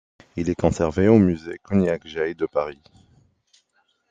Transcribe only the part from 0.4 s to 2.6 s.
est conservé au musée Cognacq-Jay de